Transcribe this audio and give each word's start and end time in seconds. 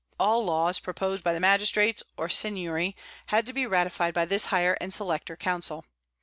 All 0.19 0.43
laws 0.43 0.79
proposed 0.79 1.23
by 1.23 1.31
the 1.31 1.39
magistrates, 1.39 2.01
or 2.17 2.27
seigniory, 2.27 2.95
had 3.27 3.45
to 3.45 3.53
be 3.53 3.67
ratified 3.67 4.15
by 4.15 4.25
this 4.25 4.45
higher 4.45 4.75
and 4.81 4.91
selecter 4.91 5.37
council. 5.37 5.85